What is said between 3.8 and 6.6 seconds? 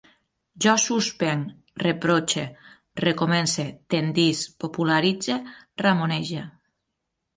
tendisc, popularitze, ramonege